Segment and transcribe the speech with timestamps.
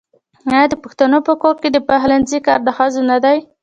[0.51, 3.37] آیا د پښتنو په کور کې د پخلنځي کار د ښځو نه دی؟